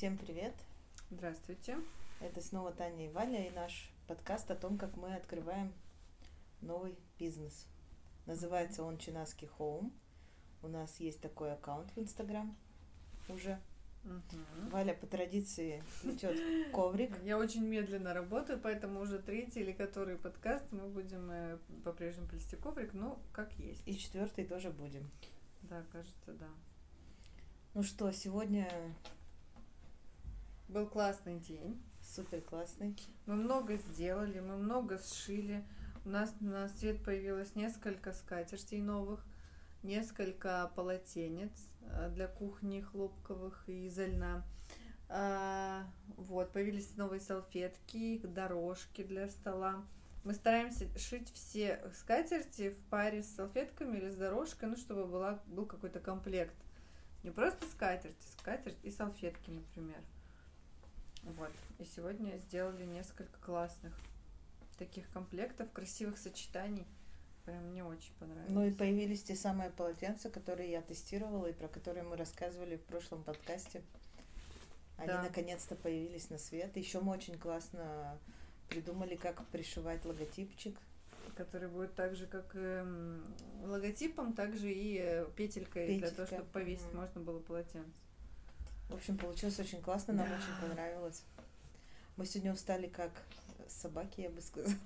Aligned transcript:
Всем 0.00 0.16
привет! 0.16 0.54
Здравствуйте. 1.10 1.76
Это 2.20 2.40
снова 2.40 2.72
Таня 2.72 3.04
и 3.04 3.10
Валя 3.10 3.46
и 3.46 3.50
наш 3.50 3.92
подкаст 4.06 4.50
о 4.50 4.56
том, 4.56 4.78
как 4.78 4.96
мы 4.96 5.14
открываем 5.14 5.74
новый 6.62 6.96
бизнес. 7.18 7.66
Называется 8.24 8.82
он 8.82 8.96
Чинаский 8.96 9.46
Хоум. 9.46 9.92
У 10.62 10.68
нас 10.68 11.00
есть 11.00 11.20
такой 11.20 11.52
аккаунт 11.52 11.94
в 11.94 12.00
Инстаграм 12.00 12.56
уже. 13.28 13.60
Мгм. 14.04 14.70
Валя 14.70 14.94
по 14.94 15.06
традиции 15.06 15.84
плетет 16.00 16.72
коврик. 16.72 17.22
Я 17.22 17.36
очень 17.36 17.66
медленно 17.66 18.14
работаю, 18.14 18.58
поэтому 18.58 19.00
уже 19.00 19.18
третий 19.18 19.60
или 19.60 19.72
который 19.72 20.16
подкаст 20.16 20.64
мы 20.70 20.88
будем 20.88 21.30
э, 21.30 21.58
по-прежнему 21.84 22.26
плести 22.26 22.56
коврик, 22.56 22.94
ну, 22.94 23.18
как 23.32 23.52
есть. 23.58 23.86
И 23.86 23.98
четвертый 23.98 24.46
тоже 24.46 24.70
будем. 24.70 25.10
Да, 25.60 25.84
кажется, 25.92 26.32
да. 26.32 26.48
Ну 27.74 27.82
что, 27.82 28.10
сегодня 28.12 28.66
Был 30.70 30.86
классный 30.86 31.40
день. 31.40 31.82
супер 32.00 32.40
классный. 32.42 32.96
Мы 33.26 33.34
много 33.34 33.74
сделали, 33.74 34.38
мы 34.38 34.56
много 34.56 35.00
сшили. 35.00 35.64
У 36.04 36.10
нас 36.10 36.32
на 36.38 36.68
свет 36.68 37.02
появилось 37.04 37.56
несколько 37.56 38.12
скатертей 38.12 38.80
новых, 38.80 39.26
несколько 39.82 40.70
полотенец 40.76 41.50
э, 41.80 42.08
для 42.10 42.28
кухни 42.28 42.82
хлопковых 42.82 43.64
и 43.66 43.86
изо 43.86 44.06
льна. 44.06 44.44
А, 45.08 45.90
Вот, 46.16 46.52
появились 46.52 46.96
новые 46.96 47.20
салфетки, 47.20 48.20
дорожки 48.22 49.02
для 49.02 49.26
стола. 49.26 49.84
Мы 50.22 50.34
стараемся 50.34 50.86
шить 50.96 51.32
все 51.32 51.80
скатерти 51.94 52.70
в 52.70 52.78
паре 52.90 53.24
с 53.24 53.34
салфетками 53.34 53.96
или 53.96 54.08
с 54.08 54.14
дорожкой, 54.14 54.68
ну, 54.68 54.76
чтобы 54.76 55.08
была, 55.08 55.42
был 55.48 55.66
какой-то 55.66 55.98
комплект. 55.98 56.54
Не 57.24 57.32
просто 57.32 57.66
скатерть, 57.66 58.22
скатерть 58.38 58.78
и 58.84 58.92
салфетки, 58.92 59.50
например. 59.50 59.98
Вот. 61.22 61.50
И 61.78 61.84
сегодня 61.84 62.36
сделали 62.38 62.84
несколько 62.84 63.38
классных 63.40 63.92
таких 64.78 65.08
комплектов, 65.10 65.70
красивых 65.72 66.18
сочетаний. 66.18 66.86
Прям 67.44 67.64
мне 67.70 67.84
очень 67.84 68.12
понравилось. 68.18 68.50
Ну 68.50 68.64
и 68.66 68.72
появились 68.72 69.22
те 69.22 69.34
самые 69.34 69.70
полотенца, 69.70 70.30
которые 70.30 70.70
я 70.70 70.82
тестировала 70.82 71.46
и 71.46 71.52
про 71.52 71.68
которые 71.68 72.02
мы 72.04 72.16
рассказывали 72.16 72.76
в 72.76 72.82
прошлом 72.82 73.22
подкасте. 73.22 73.82
Они 74.98 75.08
Да. 75.08 75.22
наконец-то 75.22 75.76
появились 75.76 76.28
на 76.30 76.38
свет. 76.38 76.76
Еще 76.76 77.00
мы 77.00 77.12
очень 77.12 77.38
классно 77.38 78.18
придумали, 78.68 79.16
как 79.16 79.44
пришивать 79.48 80.04
логотипчик. 80.04 80.76
который 81.36 81.68
будет 81.68 81.94
так 81.94 82.16
же, 82.16 82.26
как 82.26 82.50
эм, 82.54 83.22
логотипом, 83.64 84.34
так 84.34 84.56
же 84.58 84.70
и 84.70 84.98
э, 85.00 85.26
петелькой 85.36 85.86
для 85.86 85.94
Петелька. 86.08 86.16
того, 86.16 86.26
чтобы 86.26 86.50
повесить 86.50 86.88
Мгм. 86.88 86.96
можно 86.96 87.20
было 87.22 87.38
полотенце. 87.40 87.98
В 88.90 88.94
общем, 88.94 89.16
получилось 89.16 89.58
очень 89.58 89.80
классно, 89.80 90.14
нам 90.14 90.28
Да. 90.28 90.34
очень 90.34 90.68
понравилось. 90.68 91.22
Мы 92.16 92.26
сегодня 92.26 92.52
устали 92.52 92.86
как 92.88 93.10
собаки, 93.68 94.20
я 94.22 94.30
бы 94.30 94.40
сказала. 94.40 94.76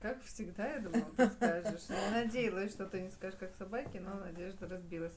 Как 0.00 0.22
всегда, 0.24 0.66
я 0.66 0.80
думала, 0.80 1.06
ты 1.16 1.28
скажешь. 1.30 1.82
Я 1.88 2.10
надеялась, 2.10 2.72
что 2.72 2.86
ты 2.86 3.00
не 3.00 3.08
скажешь, 3.08 3.38
как 3.38 3.54
собаки, 3.54 3.98
но 3.98 4.14
надежда 4.14 4.68
разбилась. 4.68 5.14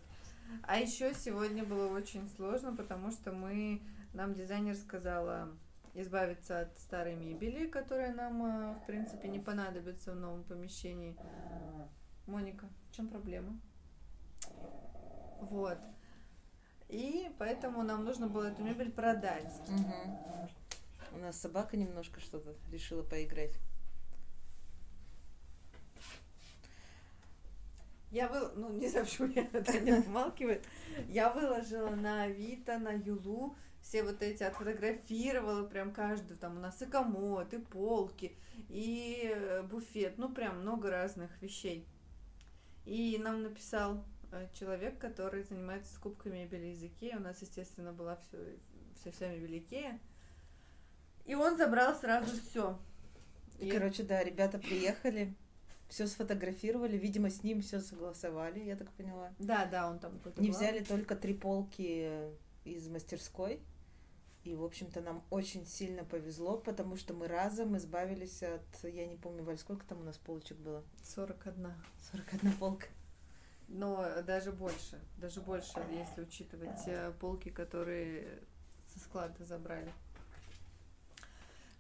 А 0.64 0.78
еще 0.78 1.14
сегодня 1.14 1.66
было 1.66 1.92
очень 1.92 2.30
сложно, 2.36 2.76
потому 2.76 3.12
что 3.12 3.32
мы, 3.32 3.82
нам 4.14 4.34
дизайнер 4.34 4.76
сказала 4.76 5.50
избавиться 5.96 6.60
от 6.60 6.78
старой 6.80 7.16
мебели, 7.16 7.68
которая 7.68 8.14
нам, 8.14 8.44
э, 8.46 8.74
в 8.76 8.86
принципе, 8.86 9.28
не 9.28 9.40
понадобится 9.40 10.12
в 10.12 10.16
новом 10.16 10.44
помещении. 10.44 11.16
Моника, 12.28 12.68
в 12.90 12.96
чем 12.96 13.08
проблема? 13.08 13.60
Вот. 15.42 15.78
И 16.90 17.32
поэтому 17.40 17.84
нам 17.84 18.04
нужно 18.06 18.28
было 18.28 18.52
эту 18.52 18.64
мебель 18.64 18.92
продать. 18.92 19.52
У 21.12 21.18
нас 21.18 21.40
собака 21.40 21.78
немножко 21.78 22.20
что-то 22.20 22.56
решила 22.72 23.04
поиграть. 23.04 23.54
Я 28.12 28.30
вы... 28.30 28.50
ну 28.56 28.72
не 28.72 28.88
знаю, 28.88 29.06
почему 29.06 29.28
я 29.28 29.48
это 29.52 29.80
не 29.80 30.02
помалкивает. 30.02 30.66
Я 31.10 31.32
выложила 31.32 31.90
на 31.90 32.24
Авито, 32.24 32.78
на 32.80 32.92
Юлу 32.94 33.56
все 33.82 34.04
вот 34.04 34.22
эти, 34.22 34.42
отфотографировала 34.42 35.68
прям 35.68 35.94
каждую. 35.94 36.38
Там 36.38 36.58
у 36.58 36.60
нас 36.60 36.82
и 36.82 36.86
комод, 36.86 37.54
и 37.54 37.60
полки, 37.60 38.36
и 38.70 39.32
э, 39.34 39.64
буфет. 39.64 40.18
Ну 40.18 40.30
прям 40.30 40.62
много 40.62 40.90
разных 40.90 41.30
вещей. 41.42 41.88
И 42.86 43.18
нам 43.22 43.44
написал 43.44 44.04
человек, 44.54 44.98
который 45.00 45.44
занимается 45.44 45.94
скупкой 45.94 46.32
мебели 46.32 46.68
из 46.68 46.84
Икеи. 46.84 47.16
У 47.16 47.20
нас, 47.20 47.42
естественно, 47.42 47.94
была 47.94 48.16
все, 48.18 48.58
вся, 48.96 49.12
вся 49.12 49.30
мебель 49.30 49.60
Икея. 49.60 50.00
И 51.26 51.36
он 51.36 51.58
забрал 51.58 51.96
сразу 51.96 52.36
все. 52.42 52.80
И, 53.60 53.70
короче, 53.72 54.04
да, 54.04 54.24
ребята 54.24 54.60
приехали, 54.60 55.34
все 55.88 56.08
сфотографировали, 56.08 56.98
видимо, 56.98 57.30
с 57.30 57.44
ним 57.44 57.62
все 57.62 57.80
согласовали, 57.80 58.60
я 58.60 58.76
так 58.76 58.92
поняла. 58.92 59.34
Да, 59.40 59.66
да, 59.66 59.90
он 59.90 60.00
там 60.00 60.18
какой-то 60.18 60.42
Не 60.42 60.50
главный. 60.50 60.68
взяли 60.68 60.84
только 60.84 61.16
три 61.16 61.34
полки 61.34 62.32
из 62.64 62.88
мастерской. 62.90 63.62
И, 64.44 64.54
в 64.54 64.64
общем-то, 64.64 65.02
нам 65.02 65.24
очень 65.32 65.66
сильно 65.66 66.04
повезло, 66.04 66.58
потому 66.58 66.98
что 66.98 67.16
мы 67.16 67.28
разом 67.28 67.76
избавились 67.78 68.44
от... 68.44 68.62
Я 68.84 69.08
не 69.08 69.16
помню, 69.16 69.44
Валь, 69.44 69.58
сколько 69.58 69.88
там 69.88 70.02
у 70.02 70.04
нас 70.04 70.18
полочек 70.18 70.58
было? 70.58 70.84
41. 71.04 71.74
41 72.12 72.54
полка. 72.54 72.86
Но 73.68 74.22
даже 74.24 74.52
больше, 74.52 75.00
даже 75.18 75.42
больше, 75.42 75.74
если 75.92 76.22
учитывать 76.22 76.88
э, 76.88 77.12
полки, 77.20 77.50
которые 77.50 78.40
со 78.88 79.00
склада 79.00 79.44
забрали. 79.44 79.92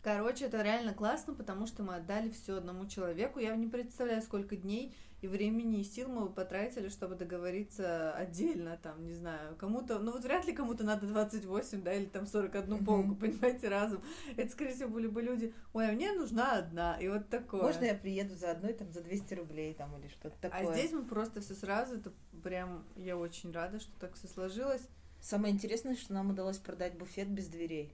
Короче, 0.05 0.45
это 0.45 0.61
реально 0.61 0.93
классно, 0.93 1.33
потому 1.33 1.65
что 1.65 1.81
мы 1.81 1.95
отдали 1.95 2.29
все 2.29 2.57
одному 2.57 2.85
человеку. 2.85 3.39
Я 3.39 3.55
не 3.55 3.65
представляю, 3.65 4.21
сколько 4.21 4.55
дней 4.55 4.95
и 5.21 5.27
времени 5.27 5.79
и 5.79 5.83
сил 5.83 6.09
мы 6.09 6.29
потратили, 6.29 6.89
чтобы 6.89 7.15
договориться 7.15 8.13
отдельно, 8.13 8.77
там, 8.83 9.03
не 9.03 9.15
знаю, 9.15 9.55
кому-то, 9.55 9.97
ну 9.97 10.11
вот 10.11 10.23
вряд 10.23 10.45
ли 10.45 10.53
кому-то 10.53 10.83
надо 10.83 11.07
28, 11.07 11.81
да, 11.81 11.91
или 11.91 12.05
там 12.05 12.27
41 12.27 12.71
Мгм. 12.71 12.85
полку, 12.85 13.15
понимаете, 13.19 13.67
разом. 13.67 14.03
Это, 14.37 14.51
скорее 14.51 14.75
всего, 14.75 14.89
были 14.89 15.07
бы 15.07 15.23
люди, 15.23 15.55
ой, 15.73 15.89
а 15.89 15.91
мне 15.91 16.11
нужна 16.11 16.59
одна, 16.59 16.99
и 16.99 17.09
вот 17.09 17.27
такое. 17.29 17.63
Можно 17.63 17.85
я 17.85 17.95
приеду 17.95 18.35
за 18.35 18.51
одной, 18.51 18.73
там, 18.73 18.91
за 18.91 19.01
200 19.01 19.33
рублей, 19.33 19.73
там, 19.73 19.97
или 19.99 20.07
что-то 20.09 20.35
такое? 20.39 20.69
А 20.69 20.71
здесь 20.71 20.91
мы 20.91 21.01
просто 21.01 21.41
все 21.41 21.55
сразу, 21.55 21.95
это 21.95 22.13
прям, 22.43 22.85
я 22.95 23.17
очень 23.17 23.51
рада, 23.51 23.79
что 23.79 23.99
так 23.99 24.13
все 24.13 24.27
сложилось. 24.27 24.87
Самое 25.19 25.51
интересное, 25.51 25.95
что 25.95 26.13
нам 26.13 26.29
удалось 26.29 26.59
продать 26.59 26.95
буфет 26.95 27.27
без 27.27 27.47
дверей. 27.47 27.91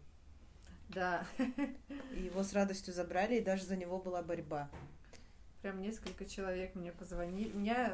Да, 0.93 1.25
И 2.15 2.19
его 2.23 2.43
с 2.43 2.53
радостью 2.53 2.93
забрали, 2.93 3.35
и 3.35 3.41
даже 3.41 3.63
за 3.63 3.75
него 3.75 3.97
была 3.99 4.21
борьба. 4.21 4.69
прям 5.61 5.81
несколько 5.81 6.25
человек 6.25 6.75
мне 6.75 6.91
позвонили. 6.91 7.51
Меня, 7.53 7.93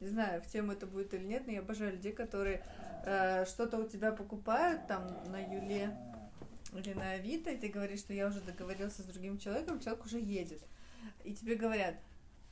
не 0.00 0.08
знаю, 0.08 0.42
в 0.42 0.46
тему 0.46 0.72
это 0.72 0.86
будет 0.86 1.14
или 1.14 1.24
нет, 1.24 1.46
но 1.46 1.52
я 1.52 1.60
обожаю 1.60 1.92
людей, 1.92 2.12
которые 2.12 2.62
э, 3.04 3.44
что-то 3.46 3.78
у 3.78 3.88
тебя 3.88 4.12
покупают 4.12 4.86
там 4.86 5.06
на 5.30 5.40
Юле 5.40 5.96
или 6.74 6.92
на 6.94 7.12
Авито, 7.12 7.50
и 7.50 7.56
ты 7.56 7.68
говоришь, 7.68 8.00
что 8.00 8.12
я 8.14 8.26
уже 8.28 8.40
договорился 8.40 9.02
с 9.02 9.06
другим 9.06 9.38
человеком, 9.38 9.80
человек 9.80 10.04
уже 10.04 10.18
едет. 10.18 10.62
И 11.24 11.34
тебе 11.34 11.56
говорят, 11.56 11.94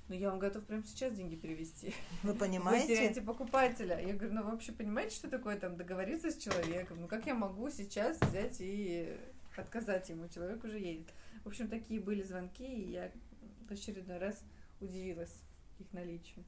ну 0.08 0.14
я 0.16 0.30
вам 0.30 0.38
готов 0.40 0.64
прямо 0.64 0.82
сейчас 0.84 1.12
деньги 1.14 1.36
перевести. 1.36 1.94
Вы 2.22 2.32
Вы 2.32 2.38
понимаете? 2.38 2.88
теряете 2.96 3.22
покупателя. 3.22 4.00
Я 4.00 4.14
говорю, 4.14 4.34
ну 4.34 4.42
вы 4.42 4.50
вообще 4.52 4.72
понимаете, 4.72 5.14
что 5.14 5.28
такое 5.30 5.56
там 5.56 5.76
договориться 5.76 6.30
с 6.30 6.36
человеком? 6.36 7.00
Ну 7.00 7.06
как 7.08 7.26
я 7.26 7.34
могу 7.34 7.70
сейчас 7.70 8.18
взять 8.20 8.56
и 8.60 9.16
отказать 9.58 10.08
ему? 10.08 10.28
Человек 10.28 10.62
уже 10.64 10.78
едет. 10.78 11.08
В 11.44 11.48
общем, 11.48 11.68
такие 11.68 12.00
были 12.00 12.22
звонки, 12.22 12.64
и 12.64 12.90
я 12.90 13.10
в 13.68 13.72
очередной 13.72 14.18
раз 14.18 14.42
удивилась 14.80 15.34
их 15.78 15.92
наличию. 15.92 16.44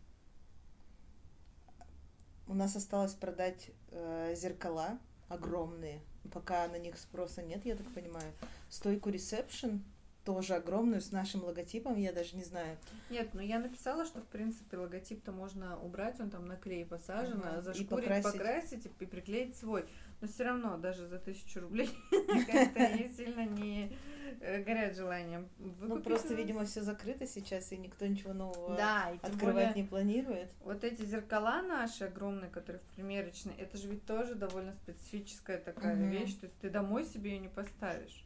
У 2.46 2.54
нас 2.54 2.74
осталось 2.76 3.14
продать 3.14 3.70
э, 3.90 4.34
зеркала 4.36 4.98
огромные. 5.28 6.00
Пока 6.32 6.66
на 6.68 6.78
них 6.78 6.98
спроса 6.98 7.42
нет, 7.42 7.64
я 7.64 7.76
так 7.76 7.86
понимаю. 7.94 8.32
Стойку 8.68 9.10
ресепшн 9.10 9.82
тоже 10.24 10.54
огромную 10.54 11.00
с 11.00 11.10
нашим 11.10 11.42
логотипом, 11.44 11.96
я 11.96 12.12
даже 12.12 12.36
не 12.36 12.44
знаю. 12.44 12.76
Нет, 13.10 13.30
ну 13.32 13.40
я 13.40 13.58
написала, 13.58 14.04
что 14.04 14.20
в 14.20 14.26
принципе 14.26 14.76
логотип-то 14.76 15.32
можно 15.32 15.78
убрать, 15.80 16.20
он 16.20 16.30
там 16.30 16.46
на 16.46 16.56
клей 16.56 16.84
посажен, 16.84 17.38
Мгм. 17.38 17.48
а 17.48 17.58
И 17.58 17.60
зашкурить, 17.60 17.88
покрасить. 17.88 18.32
покрасить 18.32 18.86
и 19.00 19.04
приклеить 19.04 19.56
свой. 19.56 19.84
Но 20.22 20.28
все 20.28 20.44
равно 20.44 20.78
даже 20.78 21.06
за 21.08 21.18
тысячу 21.18 21.60
рублей 21.60 21.90
как-то 22.46 22.78
я 22.78 23.08
сильно 23.08 23.44
не 23.44 23.92
э, 24.40 24.62
горят 24.62 24.94
желанием. 24.96 25.48
Ну, 25.58 25.70
выкупить 25.72 26.04
просто, 26.04 26.28
у 26.28 26.30
нас. 26.30 26.38
видимо, 26.38 26.64
все 26.64 26.80
закрыто 26.82 27.26
сейчас, 27.26 27.72
и 27.72 27.76
никто 27.76 28.06
ничего 28.06 28.32
нового 28.32 28.76
Да, 28.76 29.10
и 29.10 29.16
открывать 29.16 29.54
более 29.54 29.74
не 29.74 29.82
планирует. 29.82 30.52
вот 30.60 30.84
эти 30.84 31.02
зеркала 31.04 31.60
наши 31.62 32.04
огромные, 32.04 32.50
которые 32.50 32.80
в 32.80 32.84
примерочной, 32.94 33.54
это 33.56 33.76
же 33.76 33.88
ведь 33.88 34.06
тоже 34.06 34.36
довольно 34.36 34.72
специфическая 34.74 35.58
такая 35.58 35.96
Мгм. 35.96 36.10
вещь, 36.10 36.34
то 36.36 36.46
есть 36.46 36.56
ты 36.60 36.70
домой 36.70 37.04
себе 37.04 37.32
ее 37.32 37.38
не 37.40 37.48
поставишь, 37.48 38.24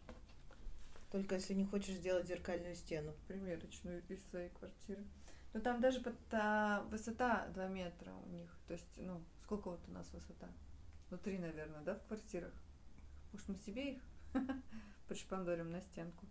Только 1.11 1.37
если 1.37 1.55
не 1.55 1.65
хочешь 1.65 1.95
сделать 1.95 2.29
зеркальную 2.29 2.75
стену. 2.75 3.15
примерочную 3.27 4.03
из 4.11 4.23
своей 4.29 4.51
квартиры. 4.51 5.03
Но 5.55 5.61
там 5.61 5.81
даже 5.81 6.01
под, 6.01 6.15
а, 6.33 6.83
высота 6.91 7.47
2 7.55 7.69
метра 7.69 8.13
у 8.27 8.29
них, 8.29 8.51
то 8.69 8.75
есть, 8.75 8.99
ну, 8.99 9.23
сколько 9.43 9.71
вот 9.71 9.81
у 9.89 9.93
нас 9.93 10.13
высота? 10.13 10.47
Ну, 11.11 11.19
3, 11.19 11.39
наверное, 11.39 11.83
да, 11.83 11.95
в 11.95 12.03
квартирах? 12.07 12.53
Уж 13.33 13.41
мы 13.49 13.57
себе 13.57 13.93
их 13.93 14.03
пришпандорим 15.09 15.71
на 15.71 15.81
стенку. 15.81 16.27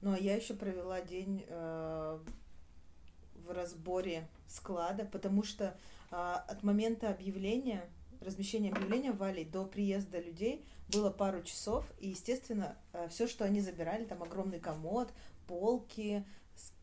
Ну, 0.00 0.12
а 0.12 0.18
я 0.18 0.36
еще 0.36 0.54
провела 0.54 1.00
день 1.00 1.44
э, 1.46 2.18
в 3.34 3.50
разборе 3.50 4.28
склада, 4.46 5.04
потому 5.04 5.42
что 5.42 5.76
э, 6.10 6.14
от 6.14 6.62
момента 6.62 7.10
объявления, 7.10 7.90
размещения 8.20 8.70
объявления 8.70 9.12
в 9.12 9.18
Вале 9.18 9.44
до 9.44 9.66
приезда 9.66 10.20
людей 10.20 10.64
было 10.88 11.10
пару 11.10 11.42
часов, 11.42 11.84
и, 11.98 12.08
естественно, 12.10 12.76
э, 12.92 13.08
все, 13.08 13.26
что 13.26 13.44
они 13.44 13.60
забирали, 13.60 14.04
там 14.04 14.22
огромный 14.22 14.60
комод, 14.60 15.12
полки, 15.46 16.24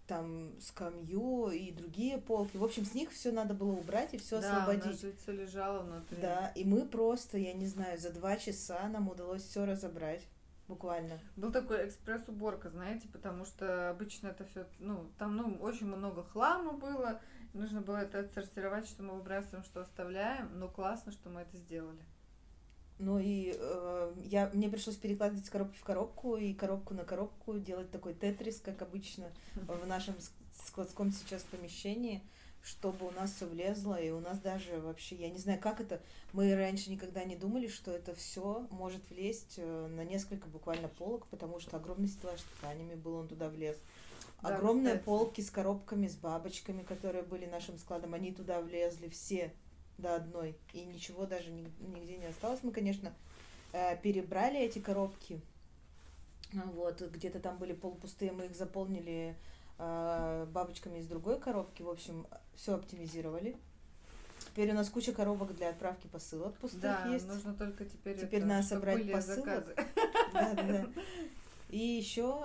там 0.08 0.60
скамью 0.62 1.50
и 1.50 1.72
другие 1.72 2.18
полки. 2.18 2.58
В 2.58 2.64
общем, 2.64 2.86
с 2.86 2.94
них 2.94 3.12
все 3.12 3.32
надо 3.32 3.54
было 3.54 3.74
убрать 3.74 4.14
и 4.14 4.18
все 4.18 4.42
да, 4.42 4.64
освободить. 4.64 5.02
же 5.02 5.14
все 5.14 5.34
лежало 5.34 5.84
внутри. 5.84 6.18
Да, 6.22 6.52
и 6.56 6.64
мы 6.64 6.86
просто, 6.86 7.38
я 7.38 7.54
не 7.54 7.68
знаю, 7.68 8.00
за 8.00 8.12
два 8.12 8.38
часа 8.38 8.88
нам 8.88 9.10
удалось 9.10 9.44
все 9.44 9.66
разобрать. 9.66 10.24
Буквально. 10.68 11.20
Был 11.38 11.54
такой 11.54 11.88
экспресс-уборка, 11.88 12.70
знаете, 12.70 13.08
потому 13.14 13.46
что 13.46 13.90
обычно 13.90 14.28
это 14.28 14.44
все, 14.44 14.66
ну, 14.80 15.10
там, 15.18 15.38
ну, 15.38 15.58
очень 15.62 15.88
много 15.88 16.24
хлама 16.24 16.74
было, 16.74 17.22
нужно 17.54 17.80
было 17.80 17.98
это 17.98 18.20
отсортировать, 18.20 18.86
что 18.86 19.02
мы 19.02 19.14
выбрасываем, 19.16 19.64
что 19.64 19.80
оставляем, 19.80 20.60
но 20.60 20.68
классно, 20.68 21.14
что 21.14 21.30
мы 21.30 21.42
это 21.42 21.56
сделали. 21.56 22.02
Ну 23.00 23.20
и 23.20 23.54
э, 23.56 24.14
я, 24.26 24.50
мне 24.54 24.70
пришлось 24.70 24.96
перекладывать 24.96 25.46
с 25.46 25.50
коробки 25.50 25.78
в 25.78 25.84
коробку 25.84 26.36
и 26.36 26.54
коробку 26.54 26.96
на 26.96 27.04
коробку, 27.04 27.60
делать 27.60 27.92
такой 27.92 28.14
тетрис, 28.16 28.60
как 28.60 28.82
обычно 28.82 29.32
в 29.56 29.86
нашем 29.88 30.16
ск- 30.16 30.32
складском 30.66 31.12
сейчас 31.12 31.44
помещении, 31.44 32.24
чтобы 32.64 33.06
у 33.08 33.12
нас 33.12 33.34
все 33.34 33.46
влезло, 33.46 34.02
и 34.02 34.10
у 34.10 34.20
нас 34.20 34.40
даже 34.40 34.80
вообще, 34.80 35.16
я 35.16 35.30
не 35.30 35.38
знаю, 35.38 35.60
как 35.60 35.80
это, 35.80 36.02
мы 36.34 36.54
раньше 36.56 36.90
никогда 36.90 37.24
не 37.24 37.36
думали, 37.36 37.68
что 37.68 37.92
это 37.92 38.16
все 38.16 38.66
может 38.72 39.08
влезть 39.12 39.56
э, 39.58 39.88
на 39.88 40.04
несколько 40.04 40.48
буквально 40.48 40.88
полок, 40.88 41.28
потому 41.28 41.60
что 41.60 41.78
огромный 41.78 42.08
стеллаж 42.08 42.40
с 42.40 42.44
тканями 42.58 42.96
был, 42.96 43.14
он 43.14 43.28
туда 43.28 43.50
влез. 43.50 43.78
Да, 44.42 44.56
Огромные 44.56 44.94
кстати. 44.94 45.06
полки 45.06 45.42
с 45.42 45.52
коробками, 45.52 46.08
с 46.08 46.16
бабочками, 46.16 46.82
которые 46.82 47.24
были 47.24 47.46
нашим 47.46 47.78
складом, 47.78 48.16
они 48.16 48.32
туда 48.32 48.60
влезли 48.62 49.08
все 49.08 49.54
до 49.98 50.16
одной, 50.16 50.56
и 50.74 50.86
ничего 50.86 51.26
даже 51.26 51.50
ни- 51.52 51.72
нигде 51.80 52.18
не 52.18 52.26
осталось. 52.26 52.60
Мы, 52.64 52.72
конечно, 52.72 53.14
э, 53.74 53.98
перебрали 54.02 54.60
эти 54.60 54.80
коробки, 54.80 55.42
вот, 56.54 57.02
где-то 57.02 57.40
там 57.40 57.58
были 57.58 57.74
полупустые, 57.74 58.32
мы 58.32 58.46
их 58.46 58.56
заполнили 58.56 59.36
э, 59.80 60.48
бабочками 60.52 61.00
из 61.00 61.08
другой 61.08 61.40
коробки, 61.40 61.82
в 61.84 61.90
общем, 61.90 62.26
все 62.56 62.74
оптимизировали. 62.76 63.56
Теперь 64.40 64.72
у 64.72 64.74
нас 64.76 64.90
куча 64.90 65.12
коробок 65.14 65.56
для 65.56 65.70
отправки 65.70 66.08
посылок 66.08 66.56
пустых 66.58 66.82
Да, 66.82 67.06
есть. 67.08 67.28
нужно 67.28 67.54
только 67.54 67.86
теперь, 67.86 68.18
Теперь 68.20 68.40
это, 68.40 68.48
надо 68.48 68.68
собрать 68.68 69.12
посылок. 69.12 69.66
да, 70.34 70.54
да. 70.54 70.88
И 71.70 71.78
еще 71.78 72.44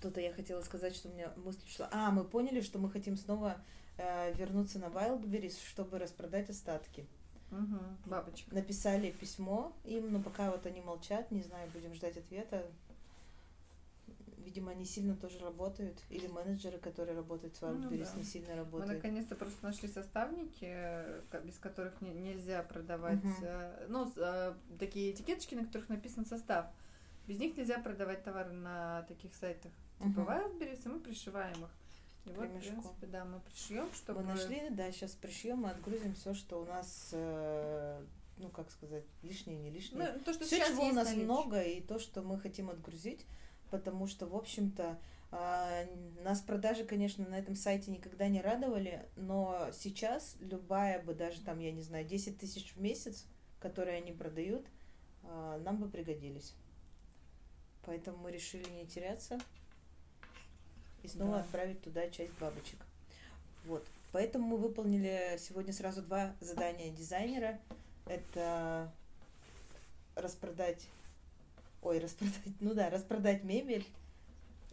что-то 0.00 0.20
я 0.20 0.32
хотела 0.32 0.62
сказать, 0.62 0.96
что 0.96 1.08
у 1.08 1.12
меня 1.12 1.30
мысль 1.36 1.60
пришла. 1.62 1.88
А, 1.92 2.10
мы 2.10 2.24
поняли, 2.24 2.62
что 2.62 2.78
мы 2.78 2.90
хотим 2.90 3.18
снова 3.18 3.58
э, 3.98 4.32
вернуться 4.34 4.78
на 4.78 4.86
Wildberries, 4.86 5.56
чтобы 5.68 5.98
распродать 5.98 6.48
остатки. 6.48 7.06
Мгм, 7.50 7.98
Бабочка. 8.06 8.54
Написали 8.54 9.10
письмо 9.10 9.72
им, 9.84 10.10
но 10.12 10.22
пока 10.22 10.50
вот 10.50 10.64
они 10.64 10.80
молчат, 10.80 11.30
не 11.30 11.42
знаю, 11.42 11.68
будем 11.74 11.92
ждать 11.94 12.16
ответа. 12.16 12.64
Видимо, 14.38 14.70
они 14.70 14.86
сильно 14.86 15.14
тоже 15.14 15.38
работают. 15.40 16.00
Или 16.08 16.26
менеджеры, 16.28 16.78
которые 16.78 17.14
работают 17.14 17.54
с 17.56 17.60
Ну 17.60 17.68
Wildberries, 17.68 18.10
да. 18.12 18.18
не 18.18 18.24
сильно 18.24 18.48
Мы 18.50 18.56
работают. 18.56 18.94
наконец-то 18.94 19.34
просто 19.36 19.62
нашли 19.64 19.86
составники, 19.88 20.64
э, 20.64 21.20
без 21.44 21.58
которых 21.58 22.00
не- 22.00 22.14
нельзя 22.14 22.62
продавать. 22.62 23.20
Э, 23.42 23.86
Ну, 23.90 24.10
э, 24.16 24.54
такие 24.78 25.10
этикеточки, 25.12 25.54
на 25.54 25.66
которых 25.66 25.90
написан 25.90 26.24
состав. 26.24 26.66
Без 27.26 27.38
них 27.38 27.54
нельзя 27.56 27.78
продавать 27.78 28.24
товары 28.24 28.50
на 28.52 29.02
таких 29.02 29.34
сайтах. 29.34 29.70
Типа 30.00 30.20
Мгм. 30.20 30.28
Wildberries, 30.28 30.82
и 30.84 30.88
мы 30.88 31.00
пришиваем 31.00 31.64
их. 31.64 31.70
И 32.26 32.30
вот, 32.30 32.48
в 32.48 32.60
принципе, 32.60 33.06
да, 33.06 33.24
мы 33.24 33.40
пришьем, 33.40 33.88
чтобы... 33.94 34.20
Мы 34.20 34.28
нашли, 34.28 34.68
да, 34.70 34.90
сейчас 34.92 35.12
пришьем 35.12 35.66
и 35.66 35.70
отгрузим 35.70 36.14
все, 36.14 36.34
что 36.34 36.62
у 36.62 36.64
нас, 36.64 37.10
э, 37.12 38.02
ну 38.38 38.48
как 38.48 38.70
сказать, 38.70 39.04
лишнее, 39.22 39.58
не 39.58 39.70
лишнее. 39.70 40.12
Ну, 40.14 40.20
то, 40.20 40.32
что 40.32 40.44
все, 40.44 40.58
чего 40.66 40.84
у 40.84 40.92
нас 40.92 41.08
наличие. 41.08 41.24
много, 41.24 41.62
и 41.62 41.80
то, 41.80 41.98
что 41.98 42.22
мы 42.22 42.38
хотим 42.38 42.70
отгрузить, 42.70 43.26
потому 43.70 44.06
что, 44.06 44.26
в 44.26 44.34
общем-то, 44.34 44.98
а, 45.32 45.86
нас 46.22 46.40
продажи, 46.40 46.84
конечно, 46.84 47.26
на 47.28 47.38
этом 47.38 47.54
сайте 47.54 47.90
никогда 47.90 48.28
не 48.28 48.40
радовали, 48.40 49.08
но 49.16 49.68
сейчас 49.72 50.36
любая 50.40 51.02
бы, 51.02 51.14
даже 51.14 51.40
там, 51.40 51.58
я 51.58 51.72
не 51.72 51.82
знаю, 51.82 52.04
10 52.04 52.38
тысяч 52.38 52.74
в 52.74 52.80
месяц, 52.80 53.26
которые 53.60 53.98
они 53.98 54.12
продают, 54.12 54.66
а, 55.22 55.58
нам 55.58 55.76
бы 55.76 55.88
пригодились. 55.88 56.54
Поэтому 57.84 58.18
мы 58.18 58.32
решили 58.32 58.68
не 58.70 58.86
теряться 58.86 59.38
и 61.02 61.08
снова 61.08 61.36
Да. 61.36 61.40
отправить 61.40 61.82
туда 61.82 62.08
часть 62.10 62.32
бабочек. 62.38 62.78
Вот. 63.64 63.86
Поэтому 64.12 64.46
мы 64.46 64.56
выполнили 64.56 65.36
сегодня 65.38 65.72
сразу 65.72 66.02
два 66.02 66.34
задания 66.40 66.90
дизайнера. 66.90 67.58
Это 68.06 68.90
распродать, 70.16 70.88
ой, 71.82 71.98
распродать, 71.98 72.40
ну 72.60 72.74
да, 72.74 72.90
распродать 72.90 73.44
мебель 73.44 73.86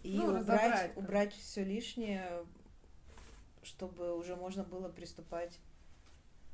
и 0.03 0.17
Ну, 0.17 0.39
убрать, 0.39 0.95
убрать 0.97 1.33
все 1.33 1.63
лишнее, 1.63 2.25
чтобы 3.63 4.17
уже 4.17 4.35
можно 4.35 4.63
было 4.63 4.89
приступать 4.89 5.59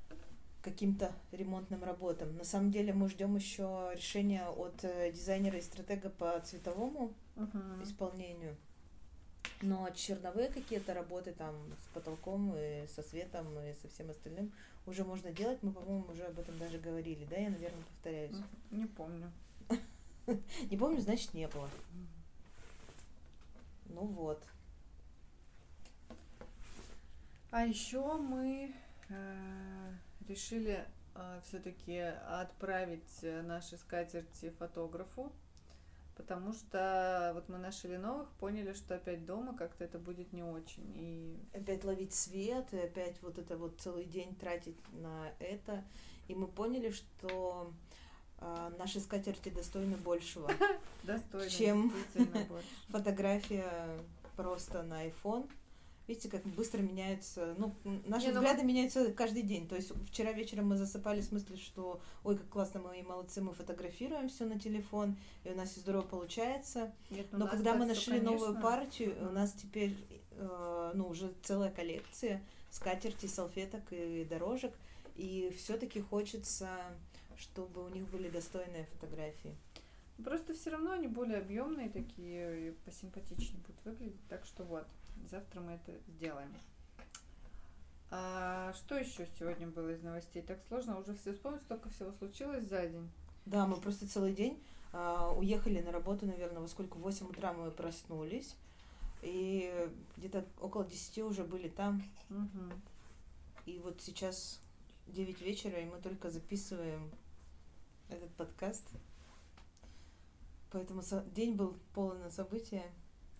к 0.09 0.63
каким-то 0.63 1.11
ремонтным 1.31 1.83
работам. 1.83 2.35
На 2.37 2.43
самом 2.43 2.71
деле 2.71 2.93
мы 2.93 3.09
ждем 3.09 3.35
еще 3.35 3.91
решения 3.95 4.45
от 4.47 4.83
э, 4.83 5.11
дизайнера 5.11 5.57
и 5.57 5.61
стратега 5.61 6.09
по 6.09 6.39
цветовому 6.41 7.13
Мгм. 7.35 7.83
исполнению. 7.83 8.55
Но 9.61 9.89
черновые 9.91 10.49
какие-то 10.49 10.93
работы 10.93 11.33
там 11.33 11.55
с 11.83 11.93
потолком 11.93 12.53
и 12.57 12.85
со 12.87 13.01
светом 13.01 13.47
и 13.59 13.73
со 13.81 13.87
всем 13.89 14.09
остальным 14.09 14.51
уже 14.85 15.03
можно 15.03 15.31
делать. 15.31 15.59
Мы, 15.61 15.71
по-моему, 15.71 16.05
уже 16.11 16.23
об 16.23 16.39
этом 16.39 16.57
даже 16.57 16.77
говорили, 16.79 17.25
да? 17.25 17.37
Я, 17.37 17.49
наверное, 17.49 17.83
повторяюсь. 17.83 18.37
Не 18.71 18.85
помню. 18.85 19.31
Не 20.69 20.77
помню, 20.77 20.99
значит, 21.01 21.33
не 21.33 21.47
было. 21.47 21.69
Ну 23.85 24.05
вот. 24.05 24.43
А 27.51 27.65
еще 27.65 28.17
мы 28.17 28.73
э, 29.09 29.93
решили 30.27 30.85
все-таки 31.43 31.97
отправить 31.97 33.19
э, 33.21 33.41
наши 33.41 33.77
скатерти 33.77 34.49
фотографу, 34.57 35.31
потому 36.15 36.53
что 36.53 37.31
вот 37.33 37.49
мы 37.49 37.57
нашли 37.57 37.97
новых, 37.97 38.29
поняли, 38.39 38.73
что 38.73 38.95
опять 38.95 39.25
дома 39.25 39.55
как-то 39.55 39.83
это 39.83 39.99
будет 39.99 40.33
не 40.33 40.43
очень. 40.43 40.91
И 40.95 41.37
Опять 41.53 41.83
ловить 41.83 42.13
свет 42.13 42.73
и 42.73 42.77
опять 42.77 43.21
вот 43.21 43.37
это 43.37 43.57
вот 43.57 43.79
целый 43.79 44.05
день 44.05 44.35
тратить 44.35 44.77
на 44.93 45.31
это. 45.39 45.83
И 46.27 46.35
мы 46.35 46.47
поняли, 46.47 46.91
что 46.91 47.73
а, 48.37 48.71
наши 48.77 48.99
скатерти 48.99 49.49
достойны 49.49 49.97
большего. 49.97 50.51
Чем? 51.49 51.93
Фотография 52.89 53.87
просто 54.35 54.83
на 54.83 55.05
iPhone. 55.05 55.49
Видите, 56.07 56.29
как 56.29 56.43
быстро 56.43 56.81
меняются, 56.81 57.55
ну, 57.57 57.73
наши 58.05 58.27
Не, 58.27 58.33
ну 58.33 58.39
взгляды 58.39 58.63
меняются 58.63 59.13
каждый 59.13 59.43
день. 59.43 59.69
То 59.69 59.75
есть 59.75 59.93
вчера 60.09 60.33
вечером 60.33 60.67
мы 60.67 60.75
засыпали 60.75 61.21
в 61.21 61.25
смысле, 61.25 61.55
что, 61.55 62.01
ой, 62.25 62.37
как 62.37 62.49
классно, 62.49 62.81
мы 62.81 62.99
и 62.99 63.03
молодцы, 63.03 63.41
мы 63.41 63.53
фотографируем 63.53 64.27
все 64.27 64.45
на 64.45 64.59
телефон, 64.59 65.15
и 65.45 65.49
у 65.49 65.55
нас 65.55 65.69
все 65.69 65.79
здорово 65.79 66.01
получается. 66.01 66.93
Нет, 67.09 67.27
ну, 67.31 67.39
Но 67.39 67.47
когда 67.47 67.75
мы 67.75 67.85
нашли 67.85 68.19
новую 68.19 68.55
конечно. 68.55 68.61
партию, 68.61 69.15
у 69.29 69.31
нас 69.31 69.53
теперь, 69.53 69.95
э, 70.31 70.91
ну, 70.93 71.07
уже 71.07 71.33
целая 71.41 71.71
коллекция 71.71 72.43
скатерти, 72.69 73.27
салфеток 73.27 73.83
и 73.91 74.25
дорожек, 74.25 74.73
и 75.15 75.55
все-таки 75.57 76.01
хочется, 76.01 76.69
чтобы 77.37 77.85
у 77.85 77.87
них 77.89 78.09
были 78.09 78.29
достойные 78.29 78.85
фотографии. 78.85 79.55
Просто 80.23 80.53
все 80.53 80.71
равно 80.71 80.91
они 80.91 81.07
более 81.07 81.37
объемные 81.37 81.89
такие 81.89 82.69
и 82.69 82.71
посимпатичнее 82.85 83.61
будут 83.61 83.85
выглядеть. 83.85 84.27
Так 84.27 84.45
что 84.45 84.63
вот, 84.63 84.85
завтра 85.29 85.61
мы 85.61 85.73
это 85.73 85.93
сделаем. 86.07 86.53
А 88.09 88.73
что 88.73 88.95
еще 88.95 89.27
сегодня 89.39 89.67
было 89.67 89.89
из 89.89 90.03
новостей? 90.03 90.43
Так 90.43 90.59
сложно 90.67 90.99
уже 90.99 91.15
все 91.15 91.33
вспомнить, 91.33 91.61
столько 91.61 91.89
всего 91.89 92.11
случилось 92.11 92.63
за 92.65 92.87
день. 92.87 93.09
Да, 93.45 93.65
мы 93.65 93.77
просто 93.77 94.07
целый 94.07 94.33
день 94.33 94.63
а, 94.91 95.33
уехали 95.33 95.81
на 95.81 95.91
работу, 95.91 96.27
наверное, 96.27 96.61
во 96.61 96.67
сколько? 96.67 96.97
В 96.97 97.01
8 97.01 97.27
утра 97.27 97.53
мы 97.53 97.71
проснулись. 97.71 98.55
И 99.23 99.89
где-то 100.17 100.45
около 100.59 100.85
10 100.85 101.19
уже 101.19 101.43
были 101.43 101.69
там. 101.69 102.03
Мгм. 102.29 102.71
И 103.65 103.79
вот 103.79 104.01
сейчас 104.01 104.61
9 105.07 105.41
вечера, 105.41 105.79
и 105.79 105.85
мы 105.85 105.99
только 105.99 106.29
записываем 106.29 107.09
этот 108.09 108.29
подкаст. 108.35 108.85
Поэтому 110.71 111.01
день 111.33 111.55
был 111.55 111.75
полон 111.93 112.29
события. 112.29 112.83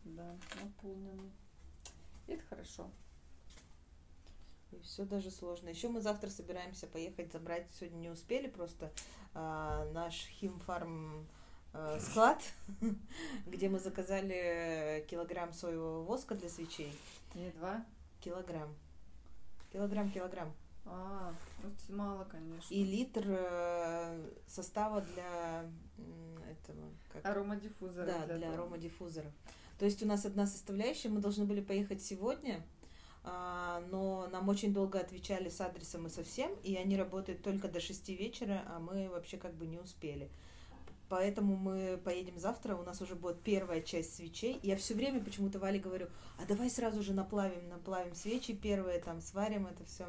Да, 0.03 0.35
наполненный. 0.61 1.31
Это 2.27 2.43
хорошо. 2.49 2.89
И 4.71 4.79
все 4.79 5.05
даже 5.05 5.29
сложно. 5.29 5.69
Еще 5.69 5.87
мы 5.89 6.01
завтра 6.01 6.29
собираемся 6.29 6.87
поехать 6.87 7.31
забрать. 7.31 7.67
Сегодня 7.79 7.97
не 7.97 8.09
успели 8.09 8.47
просто 8.47 8.91
а, 9.33 9.85
наш 9.93 10.15
химфарм 10.39 11.27
а, 11.73 11.99
склад, 11.99 12.41
где 13.47 13.69
мы 13.69 13.79
заказали 13.79 15.05
килограмм 15.09 15.53
соевого 15.53 16.03
воска 16.03 16.35
для 16.35 16.49
свечей. 16.49 16.93
Не 17.35 17.51
два? 17.51 17.85
Килограмм. 18.21 18.75
Килограмм, 19.71 20.11
килограмм. 20.11 20.53
А, 20.85 21.33
это 21.63 21.93
мало, 21.93 22.25
конечно. 22.25 22.73
И 22.73 22.83
литр 22.83 23.23
э, 23.25 24.29
состава 24.47 25.01
для 25.01 25.65
этого. 26.49 26.89
Как? 27.11 27.25
Аромадиффузора. 27.25 28.05
Да, 28.05 28.25
для, 28.25 28.37
для 28.37 28.53
аромадиффузора. 28.53 29.31
То 29.77 29.85
есть 29.85 30.01
у 30.03 30.05
нас 30.05 30.25
одна 30.25 30.45
составляющая, 30.45 31.09
мы 31.09 31.19
должны 31.19 31.45
были 31.45 31.61
поехать 31.61 32.01
сегодня, 32.01 32.63
а, 33.23 33.81
но 33.89 34.27
нам 34.31 34.49
очень 34.49 34.73
долго 34.73 34.99
отвечали 34.99 35.49
с 35.49 35.61
адресом 35.61 36.07
и 36.07 36.09
со 36.09 36.23
всем, 36.23 36.51
и 36.63 36.75
они 36.75 36.97
работают 36.97 37.41
только 37.41 37.67
до 37.67 37.79
6 37.79 38.09
вечера, 38.09 38.63
а 38.67 38.79
мы 38.79 39.09
вообще 39.09 39.37
как 39.37 39.53
бы 39.55 39.65
не 39.65 39.79
успели. 39.79 40.29
Поэтому 41.09 41.55
мы 41.55 41.99
поедем 42.03 42.39
завтра, 42.39 42.75
у 42.75 42.83
нас 42.83 43.01
уже 43.01 43.15
будет 43.15 43.39
первая 43.41 43.81
часть 43.81 44.15
свечей. 44.15 44.59
Я 44.63 44.75
все 44.75 44.95
время 44.95 45.23
почему-то 45.23 45.59
Вале 45.59 45.79
говорю, 45.79 46.07
а 46.39 46.45
давай 46.47 46.69
сразу 46.69 47.03
же 47.03 47.13
наплавим, 47.13 47.69
наплавим 47.69 48.15
свечи 48.15 48.53
первые, 48.53 48.99
там 48.99 49.21
сварим 49.21 49.67
это 49.67 49.85
все. 49.85 50.07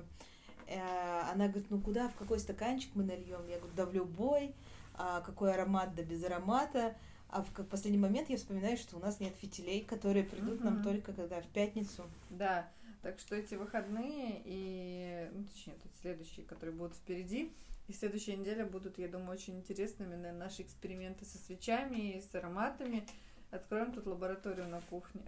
Э, 0.66 1.30
она 1.30 1.48
говорит, 1.48 1.70
ну 1.70 1.80
куда, 1.80 2.08
в 2.08 2.14
какой 2.14 2.38
стаканчик 2.38 2.90
мы 2.94 3.04
нальем? 3.04 3.46
Я 3.48 3.58
говорю, 3.58 3.74
да 3.76 3.86
в 3.86 3.92
любой, 3.92 4.54
а 4.94 5.20
какой 5.20 5.52
аромат, 5.52 5.94
да 5.94 6.02
без 6.02 6.24
аромата. 6.24 6.96
А 7.34 7.42
в 7.42 7.50
последний 7.64 7.98
момент 7.98 8.30
я 8.30 8.36
вспоминаю, 8.36 8.76
что 8.76 8.96
у 8.96 9.00
нас 9.00 9.18
нет 9.18 9.34
фитилей, 9.34 9.80
которые 9.80 10.24
придут 10.24 10.60
угу. 10.60 10.64
нам 10.66 10.84
только 10.84 11.12
когда 11.12 11.40
в 11.40 11.48
пятницу. 11.48 12.04
Да, 12.30 12.70
так 13.02 13.18
что 13.18 13.34
эти 13.34 13.56
выходные 13.56 14.40
и, 14.44 15.28
ну, 15.32 15.44
точнее, 15.46 15.74
тут 15.82 15.90
следующие, 16.00 16.46
которые 16.46 16.76
будут 16.76 16.94
впереди, 16.94 17.52
и 17.88 17.92
следующая 17.92 18.36
неделя 18.36 18.64
будут, 18.64 18.98
я 18.98 19.08
думаю, 19.08 19.32
очень 19.32 19.58
интересными 19.58 20.14
на 20.14 20.32
наши 20.32 20.62
эксперименты 20.62 21.24
со 21.24 21.38
свечами 21.38 22.12
и 22.12 22.20
с 22.20 22.32
ароматами. 22.36 23.04
Откроем 23.50 23.90
тут 23.90 24.06
лабораторию 24.06 24.68
на 24.68 24.80
кухне. 24.82 25.22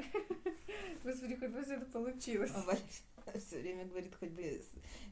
Господи, 1.03 1.35
хоть 1.35 1.51
бы 1.51 1.65
все 1.65 1.75
это 1.75 1.87
получилось. 1.87 2.53
А 2.55 3.37
все 3.37 3.59
время 3.59 3.85
говорит, 3.85 4.15
хоть 4.15 4.31
бы 4.31 4.63